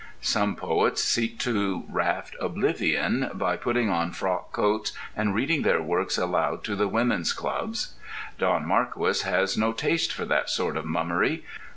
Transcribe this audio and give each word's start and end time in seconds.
Some 0.23 0.55
poets 0.55 1.03
seek 1.03 1.37
to 1.41 1.83
raft 1.87 2.35
oblivion 2.39 3.29
by 3.35 3.55
putting 3.55 3.91
on 3.91 4.09
frock 4.13 4.51
coats 4.51 4.93
and 5.15 5.35
reading 5.35 5.61
their 5.61 5.79
works 5.79 6.17
aloud 6.17 6.63
to 6.63 6.75
the 6.75 6.87
women's 6.87 7.33
clubs. 7.33 7.93
Don 8.39 8.65
Marquis 8.65 9.23
has 9.23 9.59
no 9.59 9.73
taste 9.73 10.11
for 10.11 10.25
that 10.25 10.49
sort 10.49 10.75
of 10.75 10.85
mummery. 10.85 11.43